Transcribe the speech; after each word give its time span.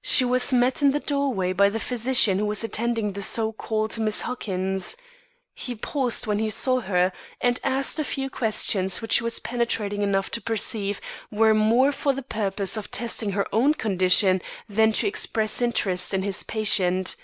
She 0.00 0.24
was 0.24 0.50
met 0.50 0.80
in 0.80 0.92
the 0.92 0.98
doorway 0.98 1.52
by 1.52 1.68
the 1.68 1.78
physician 1.78 2.38
who 2.38 2.46
was 2.46 2.64
attending 2.64 3.12
the 3.12 3.20
so 3.20 3.52
called 3.52 3.98
Miss 3.98 4.22
Huckins. 4.22 4.96
He 5.52 5.74
paused 5.74 6.26
when 6.26 6.38
he 6.38 6.48
saw 6.48 6.80
her, 6.80 7.12
and 7.38 7.60
asked 7.62 7.98
a 7.98 8.02
few 8.04 8.30
questions 8.30 9.02
which 9.02 9.12
she 9.12 9.24
was 9.24 9.40
penetrating 9.40 10.00
enough 10.00 10.30
to 10.30 10.40
perceive 10.40 11.02
were 11.30 11.52
more 11.52 11.92
for 11.92 12.14
the 12.14 12.22
purpose 12.22 12.78
of 12.78 12.90
testing 12.90 13.32
her 13.32 13.46
own 13.54 13.74
condition 13.74 14.40
than 14.70 14.90
to 14.94 15.06
express 15.06 15.60
interest 15.60 16.14
in 16.14 16.22
his 16.22 16.44
patient. 16.44 17.14